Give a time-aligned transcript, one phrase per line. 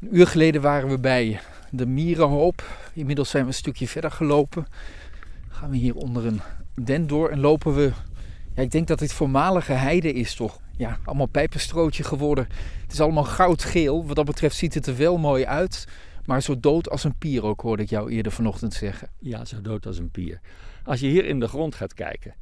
[0.00, 1.40] Een uur geleden waren we bij
[1.70, 2.62] de Mierenhoop.
[2.92, 4.66] Inmiddels zijn we een stukje verder gelopen.
[5.48, 6.40] Gaan we hier onder een
[6.74, 7.92] den door en lopen we.
[8.54, 10.60] Ja, ik denk dat dit voormalige heide is toch?
[10.76, 12.48] Ja, allemaal pijpenstrootje geworden.
[12.82, 14.06] Het is allemaal goudgeel.
[14.06, 15.86] Wat dat betreft ziet het er wel mooi uit.
[16.24, 19.08] Maar zo dood als een pier ook, hoorde ik jou eerder vanochtend zeggen.
[19.18, 20.40] Ja, zo dood als een pier.
[20.84, 22.34] Als je hier in de grond gaat kijken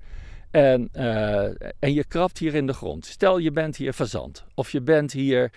[0.50, 1.44] en, uh,
[1.78, 3.06] en je krabt hier in de grond.
[3.06, 5.52] Stel je bent hier fazant of je bent hier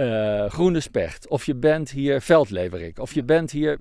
[0.00, 3.78] uh, groene specht of je bent hier veldleverik of je bent hier...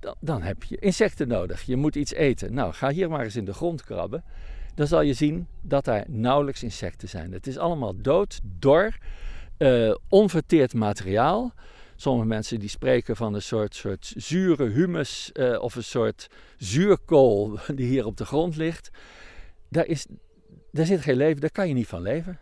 [0.00, 1.62] Dan, dan heb je insecten nodig.
[1.62, 2.54] Je moet iets eten.
[2.54, 4.24] Nou, ga hier maar eens in de grond krabben.
[4.74, 7.32] Dan zal je zien dat daar nauwelijks insecten zijn.
[7.32, 8.96] Het is allemaal dood, dor,
[9.58, 11.54] uh, onverteerd materiaal.
[11.96, 17.58] Sommige mensen die spreken van een soort, soort zure humus uh, of een soort zuurkool
[17.74, 18.90] die hier op de grond ligt.
[19.68, 20.06] Daar, is,
[20.70, 22.38] daar zit geen leven, daar kan je niet van leven.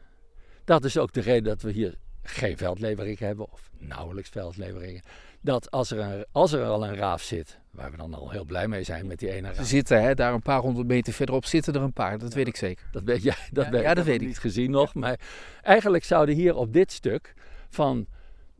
[0.64, 5.02] Dat is ook de reden dat we hier geen veldlevering hebben, of nauwelijks veldleveringen.
[5.40, 8.44] Dat als er, een, als er al een raaf zit, waar we dan al heel
[8.44, 9.56] blij mee zijn met die ene raaf.
[9.56, 12.36] Ze zitten hè, daar een paar honderd meter verderop, zitten er een paar, dat ja,
[12.36, 12.86] weet ik zeker.
[12.92, 14.94] Dat weet jij, dat, ja, dat weet ik niet gezien nog.
[14.94, 15.20] Maar
[15.62, 17.34] eigenlijk zouden hier op dit stuk
[17.68, 18.06] van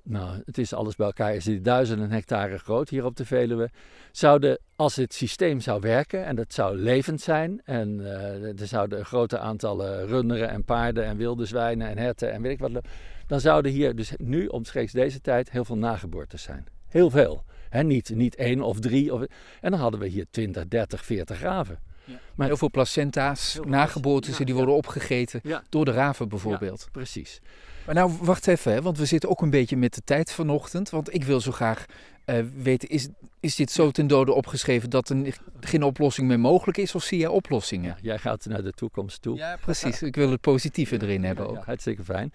[0.03, 3.71] nou, het is alles bij elkaar, is dit duizenden hectare groot hier op de Veluwe.
[4.13, 9.05] Zouden, als het systeem zou werken en dat zou levend zijn, en uh, er zouden
[9.05, 12.85] grote aantallen runderen en paarden en wilde zwijnen en herten en weet ik wat,
[13.27, 16.67] dan zouden hier dus nu omstreeks deze tijd heel veel nageboortes zijn.
[16.89, 17.45] Heel veel.
[17.69, 19.15] He, niet, niet één of drie.
[19.15, 19.23] Of,
[19.61, 21.79] en dan hadden we hier 20, 30, 40 raven.
[22.05, 22.19] Ja.
[22.35, 24.79] Maar heel veel placenta's, heel nageboortes, ja, die worden ja.
[24.79, 26.89] opgegeten door de raven bijvoorbeeld.
[26.93, 27.41] precies.
[27.87, 30.91] Maar nou, wacht even, hè, want we zitten ook een beetje met de tijd vanochtend.
[30.91, 31.85] Want ik wil zo graag
[32.27, 33.09] uh, weten, is,
[33.41, 36.95] is dit zo ten dode opgeschreven dat er geen oplossing meer mogelijk is?
[36.95, 37.89] Of zie jij oplossingen?
[37.89, 39.37] Ja, jij gaat naar de toekomst toe.
[39.37, 40.03] Ja, precies.
[40.03, 41.57] Ik wil het positieve erin hebben ook.
[41.57, 42.33] Ja, hartstikke fijn.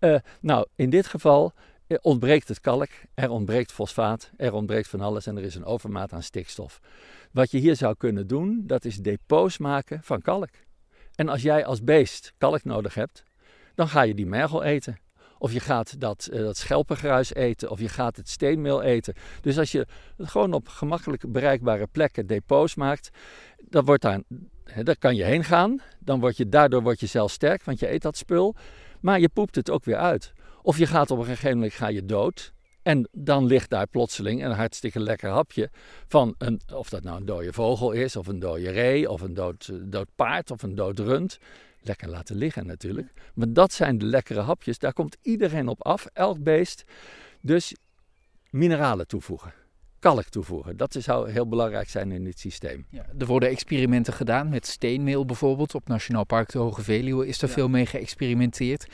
[0.00, 1.52] Uh, nou, in dit geval
[2.00, 6.12] ontbreekt het kalk, er ontbreekt fosfaat, er ontbreekt van alles en er is een overmaat
[6.12, 6.80] aan stikstof.
[7.32, 10.50] Wat je hier zou kunnen doen, dat is depots maken van kalk.
[11.14, 13.24] En als jij als beest kalk nodig hebt,
[13.74, 14.98] dan ga je die mergel eten.
[15.38, 19.14] Of je gaat dat, uh, dat schelpengruis eten, of je gaat het steenmeel eten.
[19.40, 19.86] Dus als je
[20.18, 23.10] gewoon op gemakkelijk bereikbare plekken depots maakt,
[23.68, 24.20] dan wordt daar,
[24.98, 25.80] kan je heen gaan.
[25.98, 28.54] Dan word je, daardoor word je zelf sterk, want je eet dat spul.
[29.00, 30.32] Maar je poept het ook weer uit.
[30.62, 32.52] Of je gaat op een gegeven moment ga je dood.
[32.82, 35.70] En dan ligt daar plotseling een hartstikke lekker hapje
[36.08, 39.34] van een, of dat nou een dode vogel is, of een dode ree, of een
[39.34, 41.38] dood, dood paard, of een dood rund
[41.82, 43.12] lekker laten liggen natuurlijk.
[43.34, 44.78] Maar dat zijn de lekkere hapjes.
[44.78, 46.84] Daar komt iedereen op af, elk beest.
[47.40, 47.74] Dus
[48.50, 49.54] mineralen toevoegen.
[49.98, 50.76] Kalk toevoegen.
[50.76, 52.86] Dat zou heel belangrijk zijn in dit systeem.
[52.88, 55.74] Ja, er worden experimenten gedaan met steenmeel bijvoorbeeld.
[55.74, 57.54] Op Nationaal Park de Hoge Veluwe is er ja.
[57.54, 58.86] veel mee geëxperimenteerd.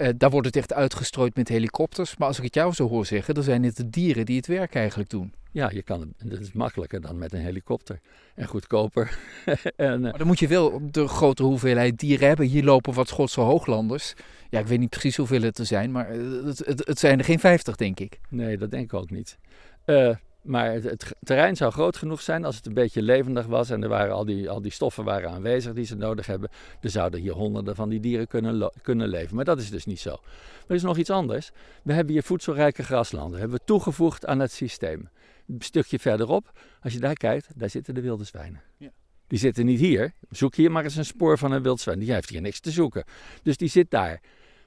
[0.00, 2.16] Uh, daar wordt het echt uitgestrooid met helikopters.
[2.16, 4.46] Maar als ik het jou zo hoor zeggen, dan zijn het de dieren die het
[4.46, 5.32] werk eigenlijk doen.
[5.52, 8.00] Ja, je kan het, dat is makkelijker dan met een helikopter.
[8.34, 9.18] En goedkoper.
[9.76, 12.46] en, uh, maar dan moet je wel de grote hoeveelheid dieren hebben.
[12.46, 14.14] Hier lopen wat Schotse hooglanders.
[14.50, 17.24] Ja, ik weet niet precies hoeveel het er zijn, maar het, het, het zijn er
[17.24, 18.20] geen 50, denk ik.
[18.28, 19.38] Nee, dat denk ik ook niet.
[19.86, 23.70] Uh, maar het, het, terrein zou groot genoeg zijn als het een beetje levendig was
[23.70, 26.48] en er waren al, die, al die stoffen waren aanwezig die ze nodig hebben.
[26.80, 29.36] Er zouden hier honderden van die dieren kunnen, kunnen leven.
[29.36, 30.10] Maar dat is dus niet zo.
[30.10, 31.50] Maar er is nog iets anders.
[31.82, 33.40] We hebben hier voedselrijke graslanden.
[33.40, 35.08] Hebben we toegevoegd aan het systeem.
[35.48, 38.62] Een stukje verderop, als je daar kijkt, daar zitten de wilde zwijnen.
[38.76, 38.90] Ja.
[39.26, 40.12] Die zitten niet hier.
[40.30, 41.98] Zoek hier maar eens een spoor van een wild zwijn.
[41.98, 43.04] Die heeft hier niks te zoeken.
[43.42, 44.20] Dus die zit daar.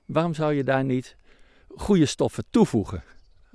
[0.06, 1.16] Waarom zou je daar niet
[1.76, 3.04] goede stoffen toevoegen?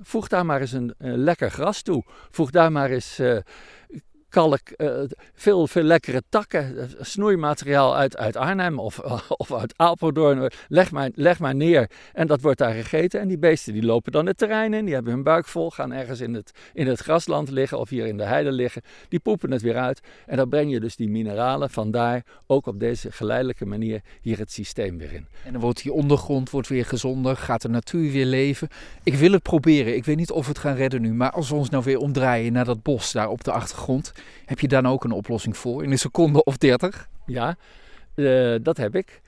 [0.01, 2.03] Voeg daar maar eens een, lekker gras toe.
[2.31, 3.37] Voeg daar maar eens uh,
[4.29, 5.01] kalk, uh,
[5.33, 8.99] veel, veel lekkere takken, snoeimateriaal uit, uit Arnhem of,
[9.43, 10.51] of uit Apeldoorn.
[10.67, 13.19] Leg maar, leg maar neer en dat wordt daar gegeten.
[13.19, 15.93] En die beesten die lopen dan het terrein in, die hebben hun buik vol, gaan
[15.93, 18.81] ergens in het, in het grasland liggen of hier in de heide liggen.
[19.09, 22.79] Die poepen het weer uit en dan breng je dus die mineralen vandaar ook op
[22.79, 25.27] deze geleidelijke manier hier het systeem weer in.
[25.45, 28.67] En dan wordt die ondergrond wordt weer gezonder, gaat de natuur weer leven.
[29.03, 31.49] Ik wil het proberen, ik weet niet of we het gaan redden nu, maar als
[31.49, 34.11] we ons nou weer omdraaien naar dat bos daar op de achtergrond,
[34.45, 37.09] heb je dan ook een oplossing voor in een seconde of dertig?
[37.25, 37.57] Ja,
[38.15, 39.21] uh, dat heb ik.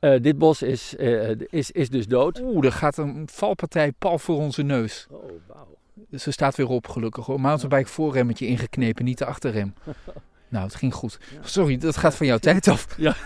[0.00, 2.40] Uh, dit bos is, uh, is, is dus dood.
[2.40, 5.06] Oeh, er gaat een valpartij pal voor onze neus.
[5.10, 5.76] Oh, wauw.
[6.12, 7.40] Ze staat weer op, gelukkig hoor.
[7.40, 9.74] Mountainbike voorremmetje ingeknepen, niet de achterrem.
[10.48, 11.18] nou, het ging goed.
[11.42, 12.86] Sorry, dat gaat van jouw tijd af.
[12.96, 13.16] ja,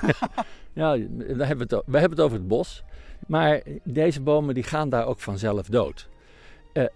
[0.73, 2.83] ja we, hebben het, we hebben het over het bos.
[3.27, 6.09] Maar deze bomen die gaan daar ook vanzelf dood.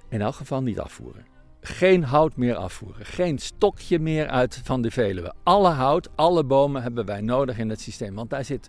[0.08, 1.31] in elk geval niet afvoeren
[1.64, 3.06] geen hout meer afvoeren.
[3.06, 5.34] Geen stokje meer uit van de Veluwe.
[5.42, 8.14] Alle hout, alle bomen hebben wij nodig in het systeem.
[8.14, 8.68] Want daar zit,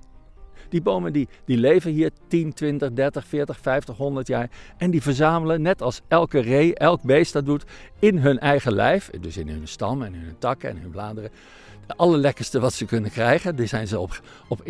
[0.69, 4.49] Die bomen die, die leven hier 10, 20, 30, 40, 50, 100 jaar.
[4.77, 7.63] En die verzamelen, net als elke ree, elk beest dat doet,
[7.99, 9.09] in hun eigen lijf.
[9.19, 11.29] Dus in hun stam en hun takken en hun bladeren.
[11.87, 13.55] De allerlekkerste wat ze kunnen krijgen.
[13.55, 14.61] Die zijn ze op, op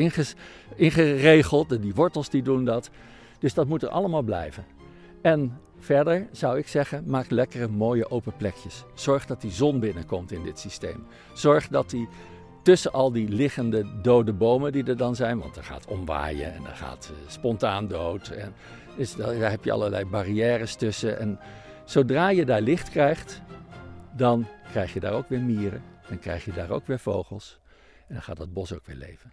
[0.76, 1.82] ingeregeld.
[1.82, 2.90] Die wortels die doen dat.
[3.40, 4.66] Dus dat moet er allemaal blijven.
[5.24, 8.84] En verder zou ik zeggen, maak lekkere mooie open plekjes.
[8.94, 11.06] Zorg dat die zon binnenkomt in dit systeem.
[11.34, 12.08] Zorg dat die
[12.62, 16.66] tussen al die liggende dode bomen die er dan zijn, want er gaat omwaaien en
[16.66, 18.28] er gaat uh, spontaan dood.
[18.28, 18.54] En
[19.18, 21.20] daar heb je allerlei barrières tussen.
[21.20, 21.40] En
[21.86, 23.42] zodra je daar licht krijgt,
[24.16, 25.84] dan krijg je daar ook weer mieren.
[26.08, 27.60] Dan krijg je daar ook weer vogels.
[28.08, 29.32] En dan gaat dat bos ook weer leven.